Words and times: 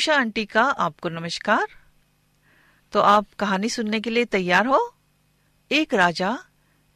Usha 0.00 0.16
aunty 0.16 0.44
का 0.44 0.62
आपको 0.62 1.08
नमस्कार। 1.08 1.68
तो 2.92 3.00
आप 3.00 3.26
कहानी 3.38 3.68
सुनने 3.68 4.00
के 4.00 4.10
लिए 4.10 4.24
तैयार 4.24 4.66
हो? 4.66 4.96
एक 5.72 5.94
राजा 5.94 6.44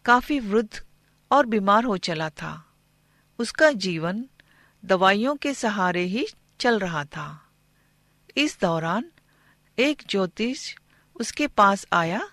काफ़ी 0.05 0.41
वृद्ध 0.41 0.85
और 1.31 1.47
बीमार 1.47 1.85
हो 1.85 1.97
चला 1.97 2.31
था। 2.31 2.75
उसका 3.39 3.73
जीवन 3.73 4.25
दवाइयों 4.85 5.37
के 5.37 5.55
सहारे 5.55 6.03
ही 6.03 6.27
चल 6.61 6.79
रहा 6.79 7.05
था। 7.05 7.49
इस 8.37 8.61
दौरान 8.61 9.05
एक 9.79 10.03
ज्योतिष 10.09 10.75
उसके 11.21 11.47
पास 11.47 11.87
आया 11.93 12.29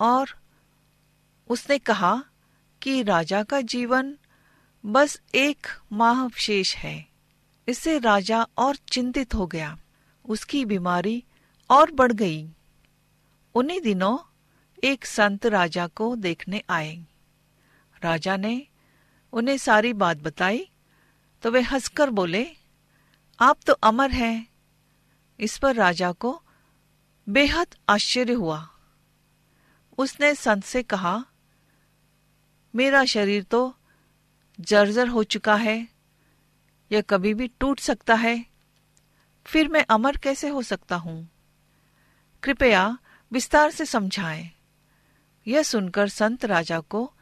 और 0.00 0.38
उसने 1.48 1.78
कहा 1.78 2.24
कि 2.82 3.02
राजा 3.02 3.42
का 3.42 3.60
जीवन 3.60 4.18
बस 4.86 5.20
एक 5.34 5.66
माह 5.92 6.28
शेष 6.28 6.76
है। 6.76 7.13
इससे 7.68 7.98
राजा 7.98 8.46
और 8.58 8.76
चिंतित 8.76 9.34
हो 9.34 9.46
गया। 9.46 9.76
उसकी 10.24 10.64
बीमारी 10.64 11.24
और 11.70 11.90
बढ़ 11.90 12.12
गई। 12.12 12.48
उन्हीं 13.54 13.80
दिनों 13.80 14.18
एक 14.84 15.06
संत 15.06 15.46
राजा 15.46 15.86
को 15.86 16.14
देखने 16.16 16.62
आए। 16.70 16.96
राजा 18.02 18.36
ने 18.36 18.66
उन्हें 19.32 19.56
सारी 19.58 19.92
बात 19.92 20.16
बताई 20.16 20.68
तो 21.42 21.50
वे 21.50 21.60
हंसकर 21.60 22.10
बोले, 22.10 22.46
आप 23.40 23.58
तो 23.66 23.72
अमर 23.72 24.10
हैं। 24.10 24.46
इस 25.40 25.56
पर 25.58 25.74
राजा 25.74 26.12
को 26.12 26.42
बेहद 27.28 27.74
आश्चर्य 27.88 28.32
हुआ। 28.32 28.68
उसने 29.98 30.34
संत 30.34 30.64
से 30.64 30.82
कहा, 30.82 31.24
मेरा 32.74 33.04
शरीर 33.04 33.42
तो 33.42 33.74
जर्जर 34.60 35.08
हो 35.08 35.22
चुका 35.24 35.54
है। 35.54 35.93
यह 36.92 37.00
कभी 37.00 37.34
भी 37.34 37.48
टूट 37.48 37.80
सकता 37.80 38.14
है। 38.14 38.46
फिर 39.46 39.68
मैं 39.68 39.86
अमर 39.90 40.16
कैसे 40.16 40.48
हो 40.48 40.62
सकता 40.62 40.96
हूँ? 40.96 41.28
कृपया 42.42 42.98
विस्तार 43.32 43.70
से 43.70 43.86
समझाएँ। 43.86 44.50
यह 45.46 45.62
सुनकर 45.62 46.08
संत 46.08 46.44
राजा 46.44 46.80
को 46.80 47.12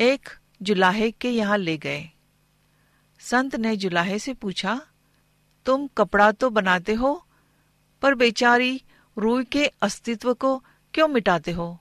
एक 0.00 0.28
जुलाहे 0.62 1.10
के 1.10 1.30
यहाँ 1.30 1.58
ले 1.58 1.78
गए। 1.78 2.08
संत 3.18 3.56
ने 3.56 3.76
जुलाहे 3.76 4.18
से 4.18 4.34
पूछा, 4.34 4.86
तुम 5.64 5.86
कपड़ा 5.86 6.32
तो 6.32 6.50
बनाते 6.50 6.94
हो, 6.94 7.26
पर 8.02 8.14
बेचारी 8.14 8.82
रूई 9.18 9.44
के 9.44 9.66
अस्तित्व 9.66 10.34
को 10.34 10.64
क्यों 10.94 11.08
मिटाते 11.08 11.52
हो? 11.52 11.78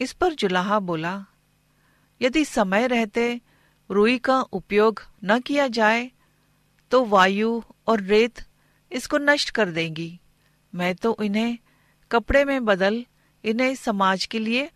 इस 0.00 0.12
पर 0.12 0.34
जुलाहा 0.34 0.78
बोला, 0.78 1.26
यदि 2.22 2.44
समय 2.44 2.86
रहते 2.86 3.40
रूई 3.90 4.18
का 4.18 4.40
उपयोग 4.40 5.02
न 5.24 5.40
किया 5.40 5.68
जाए 5.68 6.10
तो 6.92 7.04
वायु 7.04 7.60
और 7.86 8.00
रेत 8.02 8.44
इसको 8.92 9.18
नष्ट 9.18 9.50
कर 9.50 9.70
देंगी। 9.70 10.18
मैं 10.72 10.94
तो 10.94 11.16
इन्हें 11.22 11.58
कपड़े 12.10 12.44
में 12.44 12.64
बदल 12.64 13.04
इन्हें 13.44 13.74
समाज 13.74 14.26
के 14.26 14.38
लिए 14.38 14.70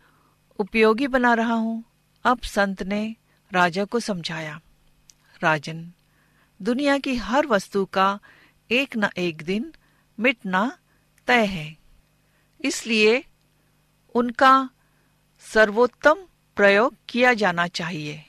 उपयोगी 0.59 1.07
बना 1.07 1.35
रहा 1.35 1.55
हूँ। 1.55 1.83
अब 2.25 2.41
संत 2.41 2.83
ने 2.83 3.17
राजा 3.53 3.85
को 3.85 4.01
समझाया, 4.01 4.61
राजन, 5.43 5.91
दुनिया 6.61 6.99
की 6.99 7.15
हर 7.17 7.47
वस्तु 7.47 7.85
का 7.85 8.19
एक 8.71 8.97
न 8.97 9.09
एक 9.19 9.43
दिन 9.43 9.73
मिटना 10.19 10.71
तय 11.29 11.45
है। 11.47 11.77
इसलिए 12.61 13.25
उनका 14.15 14.69
सर्वोत्तम 15.45 16.25
प्रयोग 16.57 16.95
किया 17.09 17.33
जाना 17.35 17.67
चाहिए। 17.69 18.23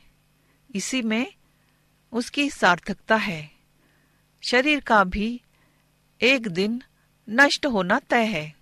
इसी 0.70 1.02
में 1.02 1.34
उसकी 2.14 2.50
सार्थकता 2.50 3.16
है। 3.16 3.61
शरीर 4.42 4.80
का 4.80 5.04
भी 5.04 5.42
एक 6.22 6.48
दिन 6.48 6.82
नष्ट 7.30 7.66
होना 7.66 8.00
तय 8.00 8.26
है। 8.26 8.56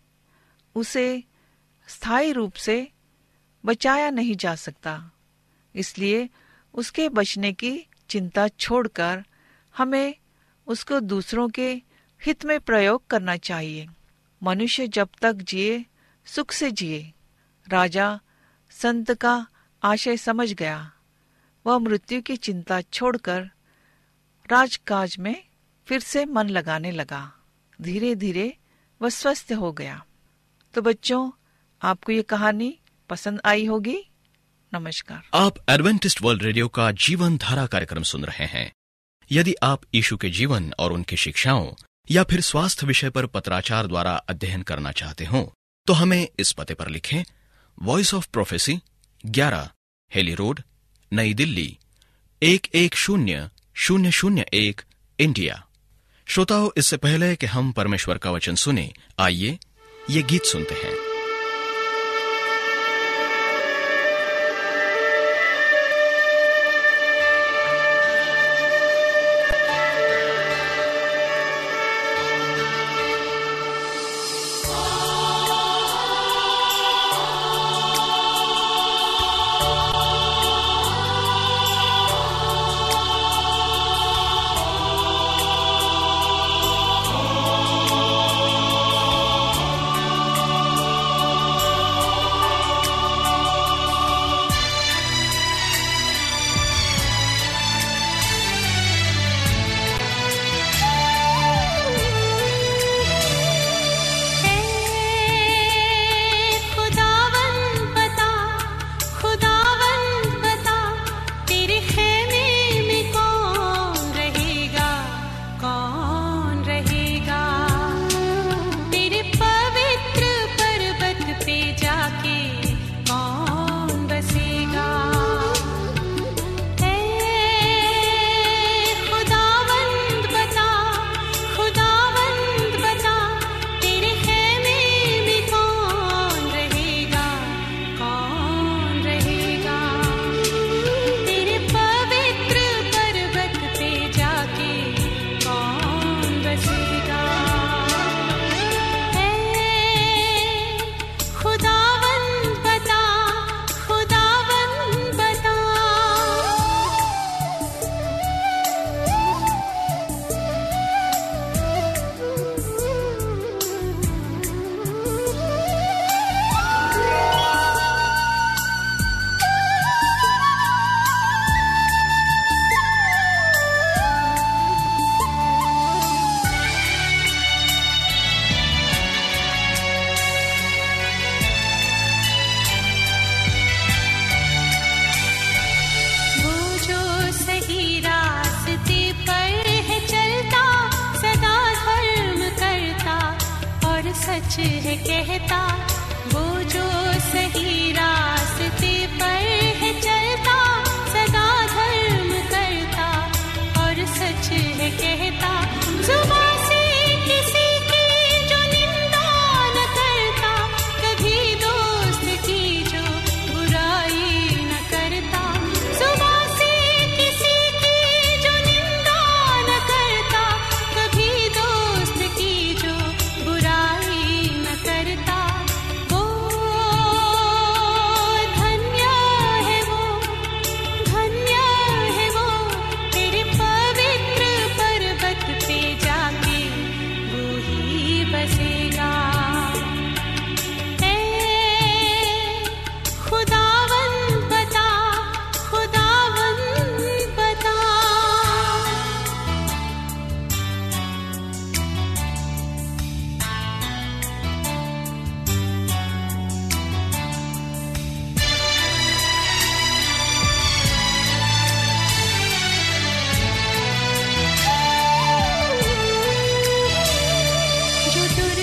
उसे 0.75 1.24
स्थायी 1.88 2.31
रूप 2.31 2.53
से 2.53 2.91
बचाया 3.65 4.09
नहीं 4.09 4.36
जा 4.36 4.55
सकता। 4.55 5.12
इसलिए 5.75 6.29
उसके 6.74 7.09
बचने 7.09 7.53
की 7.53 7.86
चिंता 8.09 8.48
छोड़कर 8.48 9.24
हमें 9.77 10.15
उसको 10.67 11.00
दूसरों 11.00 11.50
के 11.50 11.74
हित 12.25 12.45
में 12.45 12.59
प्रयोग 12.59 13.07
करना 13.07 13.38
चाहिए। 13.38 13.88
मनुष्य 14.43 14.88
जब 14.88 15.09
तक 15.21 15.33
जिए, 15.33 15.86
सुख 16.25 16.51
से 16.51 16.71
जिए। 16.71 17.13
राजा 17.67 18.19
संत 18.71 19.13
का 19.13 19.48
आशय 19.83 20.17
समझ 20.17 20.53
गया। 20.53 20.91
वह 21.65 21.77
मृत्यु 21.77 22.21
की 22.21 22.38
चिंता 22.38 22.81
छोड़कर 22.81 23.41
राजकाज 24.51 25.17
में 25.19 25.48
फिर 25.89 26.00
से 26.00 26.25
मन 26.25 26.50
लगाने 26.50 26.91
लगा। 26.91 27.34
धीरे 27.81 28.15
धीरे 28.15 28.58
वह 29.01 29.10
स्वस्थ 29.10 29.51
हो 29.51 29.72
गया। 29.72 30.05
तो 30.74 30.81
बच्चों, 30.81 31.31
आपको 31.81 32.12
ये 32.12 32.22
कहानी 32.22 32.79
पसंद 33.10 33.39
आई 33.46 33.65
होगी? 33.65 33.98
नमस्कार। 34.74 35.27
आप 35.34 35.55
एडवेंटिस्ट 35.69 36.22
वर्ल्ड 36.22 36.43
रेडियो 36.43 36.67
का 36.67 36.91
जीवन 36.91 37.38
धारा 37.38 37.65
कार्यक्रम 37.67 38.03
सुन 38.03 38.25
रहे 38.25 38.46
हैं। 38.46 38.72
यदि 39.31 39.53
आप 39.63 39.81
यीशु 39.96 40.17
के 40.17 40.29
जीवन 40.29 40.72
और 40.79 40.91
उनकी 40.91 41.17
शिक्षाओं 41.17 41.74
या 42.12 42.24
फिर 42.24 42.41
स्वास्थ्य 42.41 42.88
विषय 42.88 43.10
पर 43.10 43.25
पत्राचार 43.25 43.88
द्वारा 43.88 44.12
अध्ययन 44.12 44.62
करना 44.62 44.91
चाहते 44.91 45.25
हो 45.25 45.53
तो 45.88 45.93
हमें 45.93 46.27
इस 46.39 46.51
पते 46.51 46.74
पर 46.74 46.88
लिखें 46.88 47.24
वॉइस 47.81 48.13
ऑफ़ 48.13 48.27
प्रोफेसी 48.34 48.79
ग्यारह 49.25 49.69
हेली 50.15 50.36
रोड 50.36 50.62
नई 51.13 51.34
दिल्ली, 51.34 51.77
एक 52.43 52.67
एक 52.75 52.96
शून्य 52.96 53.50
शून्य 53.75 54.12
शून्य 54.12 54.46
एक 54.53 54.81
इंडिया 55.19 55.65
श्रोताओं 56.29 56.69
इससे 56.77 56.98
पहले 56.98 57.36
कि 57.36 57.45
हम 57.45 57.71
परमेश्वर 57.71 58.17
का 58.17 58.31
वचन 58.31 58.55
सुने 58.55 58.93
आइए 59.19 59.59
ये 60.09 60.24
गीत 60.24 60.43
सुनते 60.43 60.75
हैं। 60.75 61.08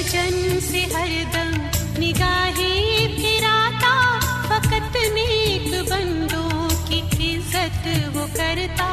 वचन 0.07 0.61
से 0.63 0.81
हरदम 0.93 1.99
निगाहें 2.01 3.17
फिराता 3.17 3.95
फकत 4.45 4.97
नेक 5.15 5.71
बंदों 5.91 6.69
की 6.87 6.99
इज़्ज़त 7.31 8.15
वो 8.17 8.27
करता। 8.37 8.87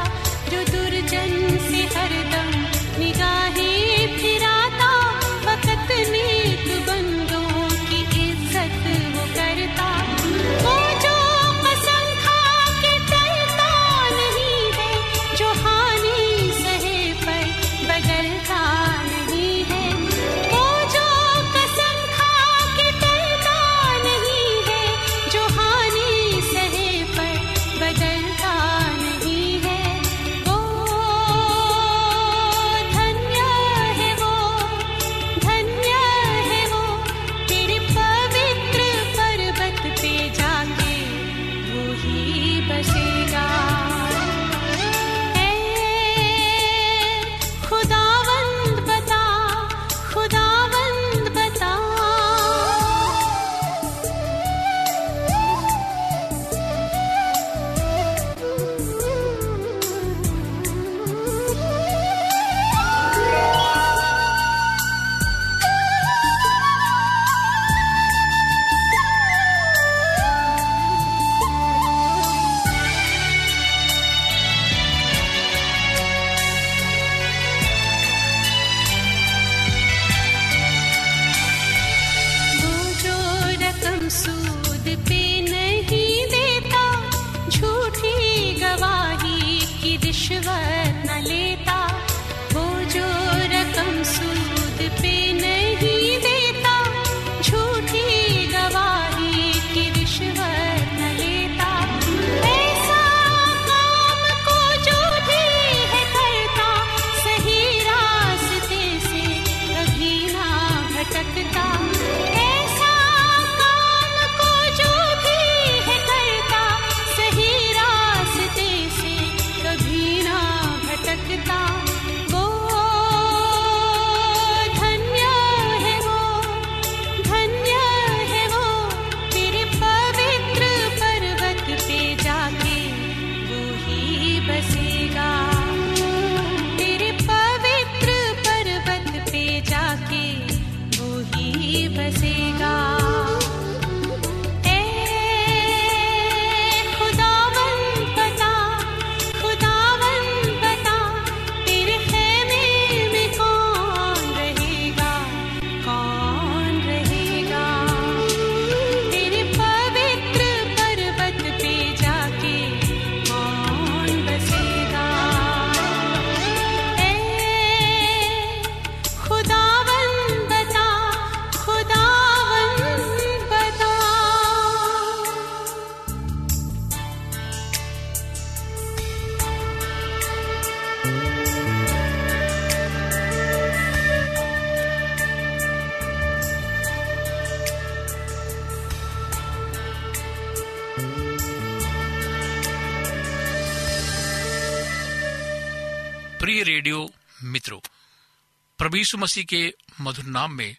यीशु 199.04 199.18
मसीह 199.18 199.44
के 199.44 199.74
मधुर 200.02 200.26
नाम 200.26 200.52
में 200.52 200.78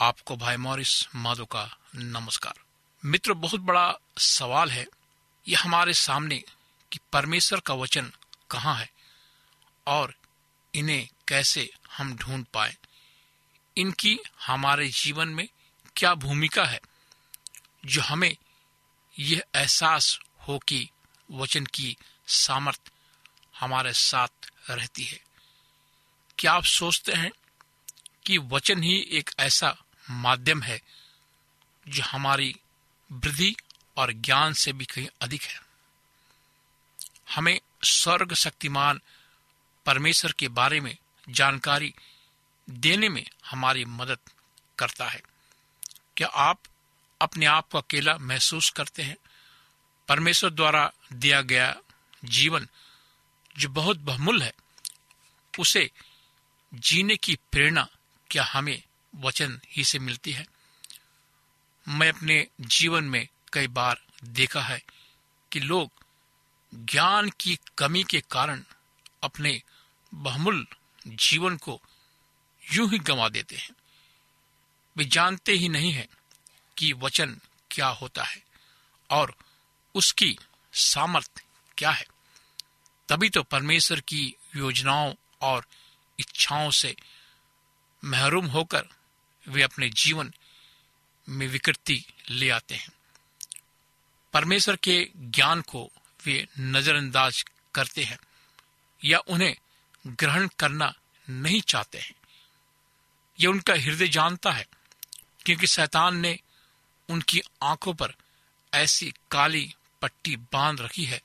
आपको 0.00 0.36
भाई 0.36 0.56
मॉरिस 0.56 1.08
माधो 1.14 1.44
का 1.44 1.78
नमस्कार। 1.94 2.54
मित्र, 3.04 3.32
बहुत 3.32 3.60
बड़ा 3.60 3.94
सवाल 4.18 4.70
है। 4.70 4.86
यह 5.48 5.62
हमारे 5.62 5.94
सामने 5.94 6.44
कि 6.92 6.98
परमेश्वर 7.12 7.60
का 7.60 7.74
वचन 7.74 8.12
कहाँ 8.50 8.74
है 8.74 8.90
और 9.86 10.14
इन्हें 10.74 11.08
कैसे 11.28 11.70
हम 11.96 12.16
ढूंढ 12.16 12.44
पाए? 12.44 12.76
इनकी 13.76 14.18
हमारे 14.46 14.88
जीवन 14.88 15.28
में 15.28 15.48
क्या 15.96 16.14
भूमिका 16.14 16.64
है 16.64 16.80
जो 17.84 18.02
हमें 18.02 18.36
यह 19.18 19.42
एहसास 19.54 20.20
हो 20.48 20.58
कि 20.58 20.90
वचन 21.30 21.66
की 21.66 21.96
सामर्थ 22.26 22.80
हमारे 23.60 23.92
साथ 23.92 24.50
रहती 24.70 25.04
है? 25.04 25.25
क्या 26.38 26.52
आप 26.52 26.64
सोचते 26.64 27.12
हैं 27.12 27.30
कि 28.26 28.38
वचन 28.38 28.82
ही 28.82 29.00
एक 29.00 29.30
ऐसा 29.38 29.76
माध्यम 30.10 30.62
है 30.62 30.82
जो 31.88 32.02
हमारी 32.02 32.56
वृद्धि 33.12 33.56
और 33.96 34.12
ज्ञान 34.12 34.52
से 34.52 34.72
भी 34.72 34.84
कहीं 34.84 35.08
अधिक 35.20 35.42
है? 35.42 35.60
हमें 37.34 37.60
स्वर्ग 37.82 38.34
शक्तिमान 38.34 39.00
परमेश्वर 39.86 40.32
के 40.32 40.48
बारे 40.48 40.80
में 40.80 40.96
जानकारी 41.28 41.94
देने 42.70 43.08
में 43.08 43.26
हमारी 43.44 43.84
मदद 43.84 44.18
करता 44.78 45.08
है। 45.08 45.22
क्या 46.16 46.28
आप 46.28 46.60
अपने 47.20 47.46
आप 47.46 47.68
को 47.68 47.78
अकेला 47.78 48.18
महसूस 48.18 48.70
करते 48.70 49.02
हैं? 49.02 49.16
परमेश्वर 50.08 50.50
द्वारा 50.50 50.92
दिया 51.12 51.40
गया 51.40 51.76
जीवन 52.24 52.68
जो 53.58 53.68
बहुत 53.68 53.96
बहुमूल्य 53.96 54.44
है, 54.44 54.52
उसे 55.58 55.90
जीने 56.76 57.16
की 57.16 57.36
प्रेरणा 57.52 57.88
क्या 58.30 58.44
हमें 58.44 58.82
वचन 59.16 59.60
ही 59.68 59.84
से 59.84 59.98
मिलती 59.98 60.32
है? 60.32 60.46
मैं 61.88 62.08
अपने 62.08 62.46
जीवन 62.60 63.04
में 63.04 63.28
कई 63.52 63.66
बार 63.66 64.04
देखा 64.24 64.60
है 64.60 64.84
कि 65.52 65.60
लोग 65.60 65.90
ज्ञान 66.74 67.30
की 67.40 67.58
कमी 67.78 68.04
के 68.04 68.20
कारण 68.30 68.64
अपने 69.22 69.62
बहुमूल्य 70.14 70.66
जीवन 71.08 71.56
को 71.56 71.82
यूँ 72.72 72.90
ही 72.90 72.98
गंवा 72.98 73.28
देते 73.28 73.56
हैं। 73.56 73.70
वे 74.96 75.04
जानते 75.04 75.52
ही 75.52 75.68
नहीं 75.68 75.92
है 75.92 76.08
कि 76.78 76.92
वचन 76.92 77.40
क्या 77.70 77.88
होता 77.88 78.24
है 78.24 78.44
और 79.10 79.36
उसकी 79.94 80.38
सामर्थ्य 80.72 81.42
क्या 81.78 81.90
है। 81.90 82.06
तभी 83.08 83.28
तो 83.28 83.42
परमेश्वर 83.42 84.00
की 84.00 84.34
योजनाओं 84.56 85.14
और 85.40 85.66
इच्छाओं 86.18 86.70
से 86.70 86.96
महरूम 88.04 88.46
होकर 88.46 88.88
वे 89.48 89.62
अपने 89.62 89.88
जीवन 89.88 90.32
में 91.28 91.48
विकृति 91.48 92.04
ले 92.30 92.50
आते 92.50 92.74
हैं। 92.74 92.88
परमेश्वर 94.32 94.76
के 94.76 95.10
ज्ञान 95.16 95.60
को 95.60 95.90
वे 96.24 96.48
नजरअंदाज 96.60 97.44
करते 97.74 98.04
हैं 98.04 98.18
या 99.04 99.18
उन्हें 99.18 99.56
ग्रहण 100.06 100.48
करना 100.58 100.94
नहीं 101.30 101.60
चाहते 101.60 101.98
हैं। 101.98 102.14
यह 103.40 103.50
उनका 103.50 103.74
हृदय 103.74 104.08
जानता 104.08 104.52
है, 104.52 104.66
क्योंकि 105.44 105.66
शैतान 105.66 106.16
ने 106.16 106.40
उनकी 107.08 107.40
आँखों 107.62 107.94
पर 107.94 108.14
ऐसी 108.74 109.14
काली 109.30 109.74
पट्टी 110.02 110.36
बाँध 110.36 110.80
रखी 110.80 111.04
है 111.04 111.22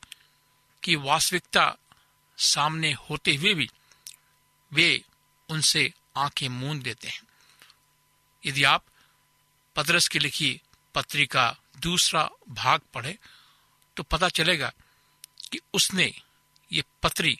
कि 0.83 0.95
वास्तविकता 0.95 1.77
सामने 2.37 2.93
होते 2.93 3.35
हुए 3.35 3.53
भी 3.53 3.69
वे 4.73 5.03
उनसे 5.49 5.93
आँखें 6.17 6.47
मूंद 6.49 6.81
देते 6.83 7.07
हैं। 7.07 7.21
यदि 8.45 8.63
आप 8.63 8.85
पदरस 9.75 10.07
की 10.07 10.19
लिखी 10.19 10.61
पत्रिका 10.95 11.55
दूसरा 11.77 12.29
भाग 12.49 12.81
पढ़े 12.93 13.17
तो 13.97 14.03
पता 14.03 14.29
चलेगा 14.29 14.73
कि 15.51 15.59
उसने 15.73 16.13
ये 16.71 16.83
पत्री 17.03 17.39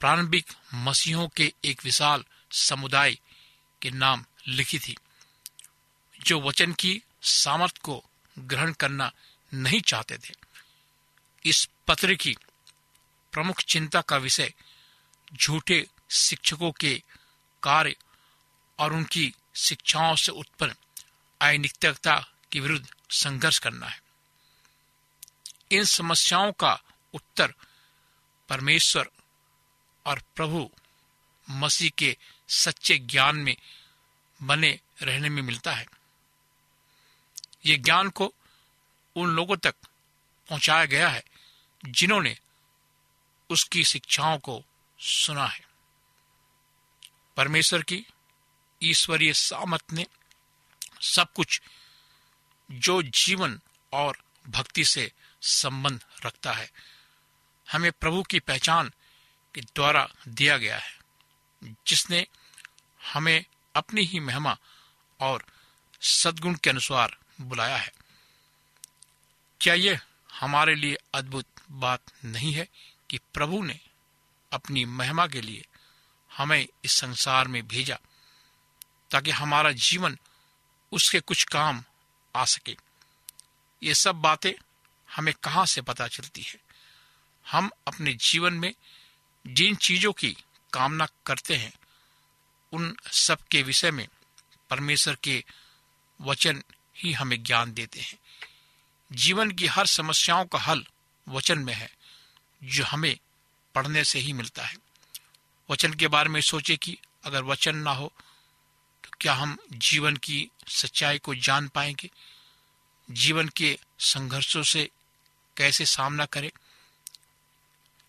प्रारंभिक 0.00 0.52
मसीहों 0.74 1.28
के 1.28 1.52
एक 1.64 1.84
विशाल 1.84 2.24
समुदाय 2.52 3.18
के 3.82 3.90
नाम 3.90 4.24
लिखी 4.48 4.78
थी, 4.78 4.96
जो 6.20 6.40
वचन 6.40 6.72
की 6.72 7.02
सामर्थ 7.22 7.78
को 7.78 8.02
ग्रहण 8.38 8.72
करना 8.72 9.12
नहीं 9.54 9.80
चाहते 9.80 10.18
थे। 10.18 10.34
इस 11.44 11.68
पत्र 11.86 12.14
की 12.14 12.36
प्रमुख 13.32 13.60
चिंता 13.60 14.00
का 14.00 14.16
विषय 14.16 14.52
झूठे 15.34 15.86
शिक्षकों 16.14 16.72
के 16.72 17.02
कार्य 17.62 17.96
और 18.78 18.92
उनकी 18.92 19.34
शिक्षाओं 19.56 20.16
से 20.16 20.32
उत्पन्न 20.32 20.74
अनित्यता 21.40 22.32
के 22.52 22.60
विरुद्ध 22.60 22.94
संघर्ष 23.10 23.58
करना 23.58 23.86
है। 23.86 24.02
इन 25.70 25.84
समस्याओं 25.84 26.52
का 26.52 26.82
उत्तर 27.14 27.54
परमेश्वर 28.48 29.10
और 30.06 30.22
प्रभु 30.36 30.70
मसीह 31.50 31.90
के 31.90 32.16
सच्चे 32.48 32.98
ज्ञान 32.98 33.36
में 33.36 33.56
बने 34.42 34.80
रहने 35.02 35.28
में 35.28 35.42
मिलता 35.42 35.72
है। 35.72 35.86
ये 37.66 37.76
ज्ञान 37.76 38.10
को 38.10 38.34
उन 39.16 39.28
लोगों 39.30 39.56
तक 39.56 39.74
पहुँचाया 40.48 40.84
गया 40.84 41.08
है 41.08 41.24
जिन्होंने 41.84 42.38
उसकी 43.50 43.84
शिक्षाओं 43.84 44.38
को 44.38 44.64
सुना 44.98 45.46
है। 45.46 45.73
परमेश्वर 47.36 47.82
की, 47.82 48.06
ईश्वरीय 48.82 49.32
सामत 49.32 49.92
ने 49.92 50.06
सब 51.00 51.32
कुछ 51.32 51.62
जो 52.72 53.02
जीवन 53.02 53.60
और 53.92 54.18
भक्ति 54.48 54.84
से 54.84 55.12
संबंध 55.42 56.04
रखता 56.26 56.52
है, 56.52 56.70
हमें 57.72 57.92
प्रभु 57.92 58.22
की 58.22 58.40
पहचान 58.40 58.92
के 59.54 59.60
द्वारा 59.60 60.08
दिया 60.28 60.56
गया 60.56 60.78
है, 60.78 60.98
जिसने 61.86 62.26
हमें 63.12 63.44
अपनी 63.74 64.02
ही 64.02 64.20
महिमा 64.20 64.56
और 65.20 65.44
सदगुण 66.00 66.54
के 66.54 66.70
अनुसार 66.70 67.16
बुलाया 67.40 67.76
है। 67.76 67.92
क्या 69.60 69.74
यह 69.74 70.00
हमारे 70.32 70.74
लिए 70.74 70.96
अद्भुत 71.14 71.46
बात 71.70 72.00
नहीं 72.24 72.52
है 72.52 72.68
कि 73.10 73.18
प्रभु 73.18 73.62
ने 73.62 73.80
अपनी 74.52 74.84
महिमा 74.84 75.26
के 75.26 75.40
लिए 75.40 75.66
हमें 76.36 76.68
इस 76.84 76.92
संसार 76.92 77.48
में 77.48 77.68
भेजा, 77.68 77.98
ताकि 79.10 79.30
हमारा 79.30 79.72
जीवन 79.72 80.18
उसके 80.92 81.20
कुछ 81.20 81.44
काम 81.44 81.84
आ 82.36 82.44
सके। 82.44 82.76
ये 83.82 83.94
सब 83.94 84.14
बातें 84.14 84.52
हमें 85.16 85.34
कहाँ 85.34 85.66
से 85.66 85.82
पता 85.82 86.08
चलती 86.08 86.42
है? 86.42 86.60
हम 87.50 87.70
अपने 87.86 88.14
जीवन 88.14 88.54
में 88.54 88.74
जिन 89.46 89.76
चीज़ों 89.76 90.12
की 90.12 90.36
कामना 90.72 91.06
करते 91.26 91.56
हैं, 91.56 91.72
उन 92.72 92.96
सब 93.12 93.38
के 93.50 93.62
विषय 93.62 93.90
में 93.90 94.08
परमेश्वर 94.70 95.14
के 95.14 95.44
वचन 96.20 96.62
ही 96.96 97.12
हमें 97.12 97.42
ज्ञान 97.42 97.72
देते 97.72 98.00
हैं। 98.00 98.18
जीवन 99.12 99.50
की 99.50 99.66
हर 99.66 99.86
समस्याओं 99.86 100.44
का 100.44 100.58
हल 100.58 100.86
वचन 101.28 101.58
में 101.58 101.74
है, 101.74 101.96
जो 102.64 102.84
हमें 102.84 103.18
पढ़ने 103.74 104.04
से 104.04 104.18
ही 104.18 104.32
मिलता 104.32 104.64
है। 104.64 104.83
वचन 105.70 105.94
के 105.94 106.08
बारे 106.08 106.28
में 106.28 106.40
सोचे 106.40 106.76
कि 106.76 106.98
अगर 107.24 107.42
वचन 107.42 107.76
ना 107.76 107.90
हो 107.90 108.12
तो 109.04 109.10
क्या 109.20 109.34
हम 109.34 109.56
जीवन 109.72 110.16
की 110.16 110.50
सच्चाई 110.68 111.18
को 111.18 111.34
जान 111.34 111.68
पाएँगे? 111.68 112.10
जीवन 113.10 113.48
के 113.48 113.78
संघर्षों 113.98 114.62
से 114.62 114.90
कैसे 115.56 115.86
सामना 115.86 116.24
करें? 116.24 116.50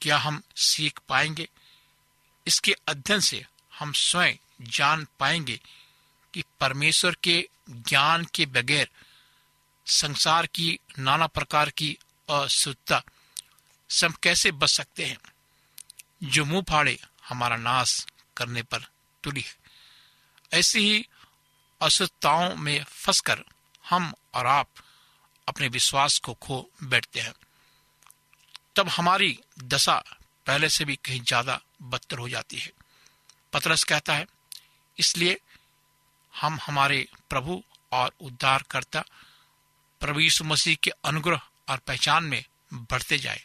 क्या 0.02 0.18
हम 0.18 0.41
सीख 0.56 1.00
पाएँगे? 1.10 1.50
इसके 2.48 2.76
अध्ययन 2.88 3.20
से 3.20 3.46
हम 3.80 3.91
स्वयं 3.91 4.36
जान 4.62 5.08
पाएँगे 5.20 5.60
कि 6.34 6.44
परमेश्वर 6.60 7.15
के 7.24 7.48
ज्ञान 7.70 8.26
के 8.34 8.46
बगैर 8.46 8.89
संसार 9.86 10.48
की 10.48 10.80
नाना 11.00 11.28
प्रकार 11.28 11.70
की 11.70 11.98
अशुद्धता 12.30 13.04
से 13.89 14.06
हम 14.06 14.13
कैसे 14.24 14.52
बच 14.52 14.70
सकते 14.70 15.06
हैं? 15.06 15.18
जो 16.24 16.46
मुँह 16.46 16.63
फाड़े 16.70 17.00
हमारा 17.26 17.56
नाश 17.58 18.06
करने 18.38 18.62
पर 18.64 18.86
तुली 19.24 19.42
है। 19.42 20.60
ऐसी 20.60 20.80
ही 20.80 21.06
अशुद्धताओं 21.82 22.56
में 22.56 22.84
फंसकर 22.84 23.44
हम 23.86 24.14
और 24.34 24.48
आप 24.48 24.68
अपने 25.48 25.68
विश्वास 25.68 26.18
को 26.20 26.34
खो 26.34 26.70
बैठते 26.84 27.20
हैं। 27.20 27.34
तब 28.76 28.90
हमारी 28.90 29.38
दशा 29.64 29.96
पहले 30.48 30.70
से 30.70 30.86
भी 30.86 30.96
कहीं 30.96 31.22
ज़्यादा 31.22 31.60
बदतर 31.82 32.18
हो 32.18 32.30
जाती 32.30 32.58
है। 32.58 32.72
पतरस 33.54 33.84
कहता 33.84 34.14
है, 34.14 34.26
इसलिए 34.98 35.38
हम 36.34 36.60
हमारे 36.66 37.08
प्रभु 37.30 37.62
और 37.92 38.12
उद्धारकर्ता, 38.22 39.04
प्रभु 40.02 40.20
यीशु 40.20 40.44
मसीह 40.44 40.76
के 40.76 40.92
अनुग्रह 41.06 41.42
और 41.70 41.78
पहचान 41.78 42.24
में 42.24 42.44
बढ़ते 42.74 43.18
जाए। 43.18 43.44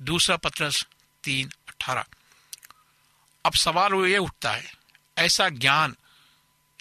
दूसरा 0.00 0.36
पत्रस 0.36 0.86
तीन 1.24 1.50
अठारह। 1.68 2.04
अब 3.44 3.52
सवाल 3.52 3.92
वो 3.92 4.06
ये 4.06 4.18
उठता 4.18 4.52
है, 4.52 4.74
ऐसा 5.18 5.48
ज्ञान 5.48 5.96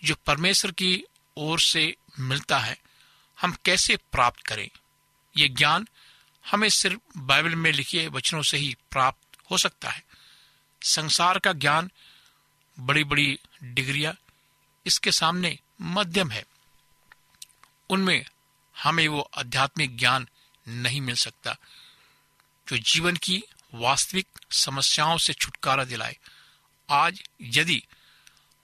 जो 0.04 0.16
परमेश्वर 0.16 0.72
की 0.72 1.04
ओर 1.38 1.60
से 1.60 1.96
मिलता 2.20 2.60
है, 2.60 2.78
हम 3.42 3.58
कैसे 3.66 3.98
प्राप्त 3.98 4.42
करें? 4.42 4.70
ये 5.38 5.50
ज्ञान 5.50 5.88
हमें 6.52 6.70
सिर्फ़ 6.70 7.00
बाइबल 7.18 7.56
में 7.56 7.72
लिखे 7.72 8.08
वचनों 8.08 8.42
से 8.42 8.58
ही 8.58 8.76
प्राप्त 8.92 9.38
हो 9.52 9.58
सकता 9.58 9.90
है। 9.90 10.04
संसार 10.84 11.40
का 11.40 11.54
ज्ञान 11.54 11.92
बड़ी 12.80 13.04
बड़ी 13.04 13.40
डिग्रियाँ 13.64 14.18
इसके 14.86 15.12
सामने 15.12 15.60
मध्यम 15.82 16.32
है। 16.32 16.46
उनमें 17.90 18.26
हमें 18.84 19.08
वो 19.08 19.30
आध्यात्मिक 19.38 19.98
ज्ञान 19.98 20.28
नहीं 20.68 21.02
मिल 21.02 21.16
सकता, 21.16 21.58
जो 22.68 22.78
जीवन 22.78 23.16
की 23.16 23.44
वास्तविक 23.74 24.28
समस्याओं 24.52 25.18
से 25.18 25.34
छुटकारा 25.34 25.84
दिलाए। 25.84 26.18
आज 26.94 27.22
यदि 27.42 27.84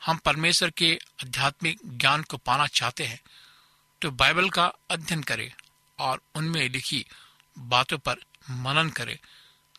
हम 0.01 0.17
परमेश्वर 0.17 0.69
के 0.69 0.99
आध्यात्मिक 1.23 1.79
ज्ञान 1.85 2.23
को 2.23 2.37
पाना 2.37 2.67
चाहते 2.67 3.05
हैं 3.05 3.19
तो 4.01 4.11
बाइबल 4.11 4.49
का 4.49 4.65
अध्ययन 4.91 5.23
करें 5.23 5.51
और 5.99 6.21
उनमें 6.35 6.69
लिखी 6.69 7.05
बातों 7.59 7.97
पर 7.97 8.15
मनन 8.49 8.89
करें। 8.89 9.17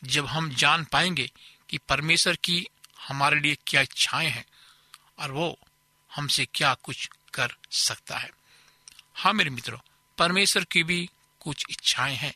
जब 0.04 0.26
हम 0.26 0.50
जान 0.54 0.84
पाएँगे 0.84 1.30
कि 1.68 1.78
परमेश्वर 1.78 2.36
की 2.36 2.66
हमारे 3.08 3.40
लिए 3.40 3.56
क्या 3.66 3.80
इच्छाएँ 3.80 4.28
हैं 4.28 4.44
और 5.18 5.30
वो 5.30 5.58
हमसे 6.10 6.46
क्या 6.54 6.74
कुछ 6.74 7.10
कर 7.34 7.56
सकता 7.70 8.18
है। 8.18 8.30
हाँ 9.14 9.32
मेरे 9.32 9.50
मित्रों, 9.50 9.78
परमेश्वर 10.18 10.64
की 10.64 10.82
भी 10.82 11.08
कुछ 11.40 11.64
इच्छाएँ 11.70 12.16
हैं। 12.16 12.34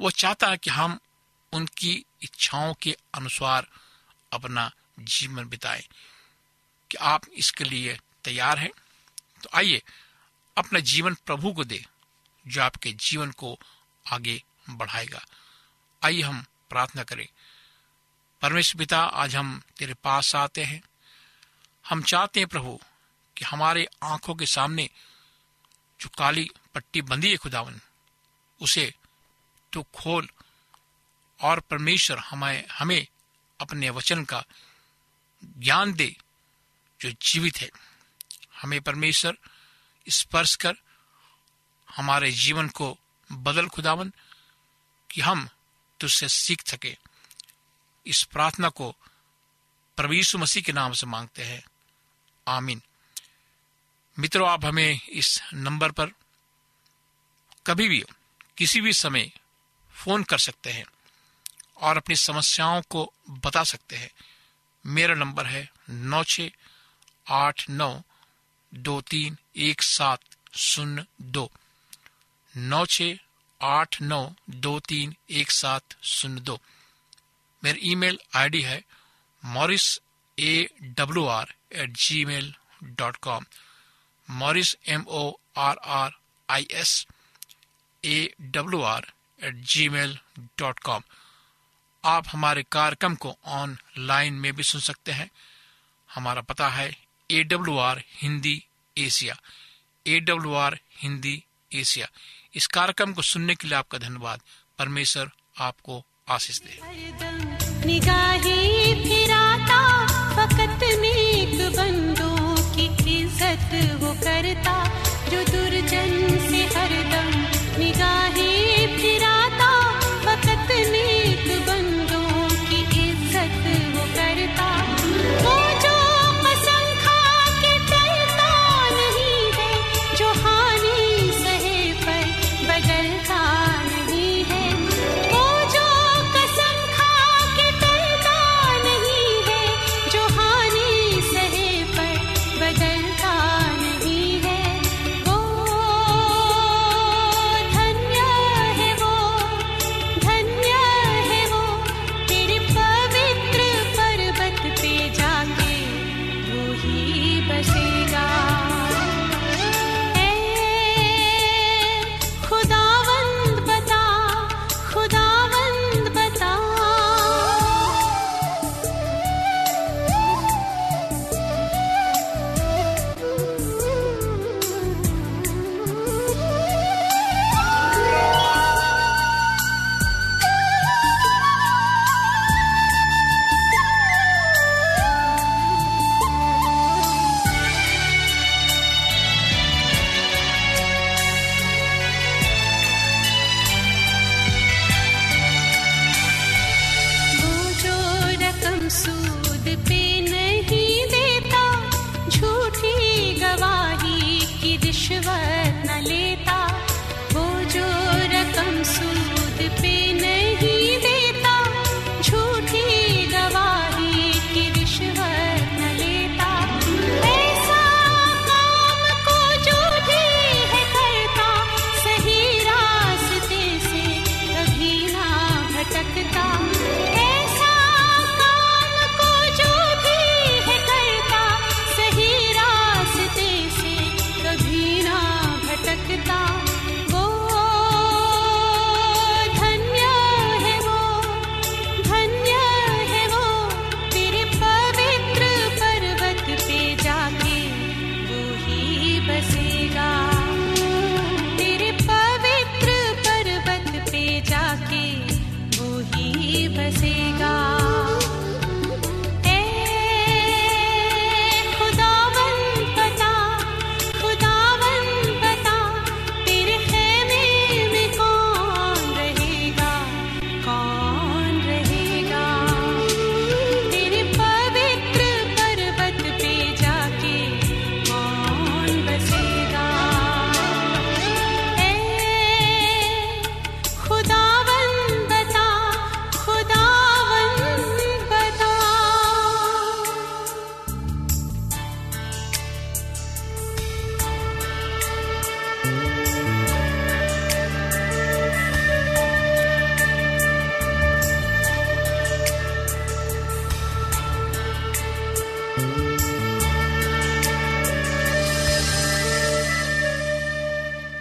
वो 0.00 0.10
चाहता 0.10 0.46
है 0.46 0.56
कि 0.56 0.70
हम 0.70 0.98
उनकी 1.52 2.04
इच्छाओं 2.22 2.74
के 2.74 2.96
अनुसार 3.14 3.68
अपना 4.32 4.70
जीवन 4.98 5.48
बिताएँ 5.48 5.82
कि 6.90 6.96
आप 6.96 7.22
इसके 7.36 7.64
लिए 7.64 7.98
तैयार 8.24 8.58
हैं। 8.58 8.70
तो 9.42 9.48
आइए, 9.54 9.82
अपना 10.58 10.78
जीवन 10.78 11.14
प्रभु 11.14 11.52
को 11.52 11.64
दे, 11.64 11.86
जो 12.46 12.62
आपके 12.62 12.92
जीवन 12.92 13.30
को 13.30 13.58
आगे 14.12 14.42
बढ़ाएगा। 14.70 15.26
आइए 16.04 16.22
हम 16.22 16.46
प्रार्थना 16.70 17.02
करें। 17.02 17.28
परमेश्वर 18.42 18.78
पिता, 18.78 19.00
आज 19.00 19.36
हम 19.36 19.62
तेरे 19.78 19.94
पास 19.94 20.36
आते 20.36 20.64
हैं। 20.64 20.82
हम 21.88 22.02
चाहते 22.02 22.40
हैं 22.40 22.48
प्रभु, 22.48 22.80
कि 23.36 23.44
हमारे 23.44 23.88
आँखों 24.02 24.34
के 24.34 24.46
सामने 24.46 24.90
जो 26.00 26.08
काली 26.08 26.50
पट्टी 26.74 27.02
बंधी 27.02 27.30
है 27.30 27.36
खुदावन, 27.36 27.80
उसे 28.60 28.94
तो 29.72 29.82
खोल 29.82 30.28
और 31.40 31.60
परमेश्वर 31.60 32.18
हमें 32.18 32.68
हमें 32.68 33.06
अपने 33.60 33.90
वचन 33.90 34.24
का 34.24 34.44
ज्ञान 35.44 35.92
दे, 35.92 36.16
जो 37.00 37.10
जीवित 37.10 37.56
है। 37.56 37.70
हमें 38.62 38.80
परमेश्वर, 38.80 39.36
स्पर्श 40.08 40.56
कर 40.56 40.72
हमारे 41.96 42.30
जीवन 42.30 42.68
को 42.68 42.98
बदल 43.32 43.68
खुदावन, 43.68 44.12
कि 45.10 45.20
हम 45.20 45.48
तुझसे 46.00 46.28
सीख 46.28 46.68
सके। 46.68 46.96
इस 48.06 48.22
प्रार्थना 48.22 48.68
को 48.68 48.96
प्रवीषु 49.96 50.38
मसीह 50.38 50.62
के 50.62 50.72
नाम 50.72 50.92
से 50.92 51.06
मांगते 51.06 51.44
हैं। 51.44 51.64
आमीन। 52.48 52.82
मित्रों, 54.18 54.48
आप 54.48 54.64
हमें 54.64 55.00
इस 55.08 55.42
नंबर 55.54 55.90
पर 55.90 56.10
कभी 57.66 57.88
भी, 57.88 58.04
किसी 58.56 58.80
भी 58.80 58.92
समय 58.92 59.32
फ़ोन 59.92 60.22
कर 60.22 60.38
सकते 60.38 60.72
हैं 60.72 60.84
और 61.76 61.96
अपनी 61.96 62.16
समस्याओं 62.16 62.82
को 62.82 63.12
बता 63.30 63.64
सकते 63.64 63.96
हैं। 63.96 64.10
मेरा 64.96 65.14
नंबर 65.14 65.46
है 65.46 65.68
नौ 65.90 66.22
छ 66.24 66.48
आठ 67.36 67.64
नौ 67.70 67.90
दो 68.72 69.00
तीन 69.10 69.36
एक 69.66 69.82
सात 69.82 70.36
शून्य 70.56 71.04
दो। 71.36 71.50
नौ 72.54 72.84
छ 72.86 73.08
आठ 73.60 74.00
नौ 74.02 74.20
दो 74.66 74.78
तीन 74.88 75.14
एक 75.40 75.50
सात 75.50 75.96
शून्य 76.10 76.40
दो। 76.42 76.58
मेरी 77.62 77.90
ईमेल 77.92 78.18
आईडी 78.36 78.60
है 78.62 78.82
Morris 79.42 79.86
A 80.38 80.68
W 80.98 81.26
R 81.28 81.54
at 81.82 81.96
Gmail 82.24 82.52
dot 82.98 83.16
com. 83.22 83.44
Morris 84.28 84.74
M 84.88 85.04
O 85.08 85.30
R 85.58 85.78
R 86.00 86.10
I 86.48 86.66
S 86.80 87.06
A 88.04 88.18
W 88.56 88.82
R 88.92 89.12
at 89.40 89.54
Gmail 89.88 90.18
dot 90.58 90.78
com. 90.80 91.02
आप 92.04 92.24
हमारे 92.28 92.64
कार्यक्रम 92.72 93.14
को 93.14 93.36
ऑनलाइन 93.44 94.34
में 94.34 94.52
भी 94.52 94.62
सुन 94.62 94.80
सकते 94.80 95.12
हैं। 95.12 95.30
हमारा 96.14 96.40
पता 96.40 96.68
है 96.68 96.96
A 97.30 97.42
W 97.42 97.78
R 97.78 98.02
Hindi 98.14 98.64
Asia 98.98 99.36
A 100.06 100.20
W 100.20 100.54
R 100.54 100.78
Hindi 100.98 101.44
Asia 101.72 102.08
इस 102.54 102.66
कार्यक्रम 102.66 103.12
को 103.12 103.22
सुनने 103.22 103.54
के 103.54 103.68
लिए 103.68 103.78
आपका 103.78 103.98
धन्यवाद। 103.98 104.40
परमेश्वर 104.78 105.30
आपको 105.60 106.04
आशीष 106.28 106.60
दे। 106.60 106.80
फिराता 109.04 109.78
की 112.76 113.94
वो 113.94 114.12
करता। 114.12 115.07